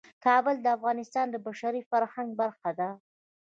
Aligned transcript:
کابل 0.25 0.55
د 0.61 0.67
افغانستان 0.77 1.25
د 1.31 1.35
بشري 1.47 1.81
فرهنګ 1.89 2.29
برخه 2.41 2.69
ده. 2.79 2.89